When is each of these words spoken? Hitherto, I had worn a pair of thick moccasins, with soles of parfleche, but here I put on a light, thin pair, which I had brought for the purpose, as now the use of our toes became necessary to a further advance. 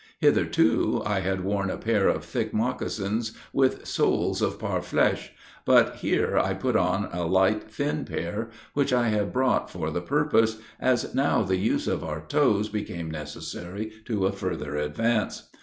Hitherto, 0.17 1.03
I 1.05 1.19
had 1.19 1.43
worn 1.43 1.69
a 1.69 1.77
pair 1.77 2.07
of 2.07 2.25
thick 2.25 2.55
moccasins, 2.55 3.33
with 3.53 3.85
soles 3.85 4.41
of 4.41 4.57
parfleche, 4.57 5.29
but 5.63 5.97
here 5.97 6.39
I 6.39 6.55
put 6.55 6.75
on 6.75 7.03
a 7.13 7.23
light, 7.27 7.69
thin 7.69 8.03
pair, 8.05 8.49
which 8.73 8.91
I 8.91 9.09
had 9.09 9.31
brought 9.31 9.69
for 9.69 9.91
the 9.91 10.01
purpose, 10.01 10.57
as 10.79 11.13
now 11.13 11.43
the 11.43 11.57
use 11.57 11.85
of 11.87 12.03
our 12.03 12.21
toes 12.21 12.67
became 12.67 13.11
necessary 13.11 13.91
to 14.05 14.25
a 14.25 14.31
further 14.31 14.75
advance. 14.75 15.51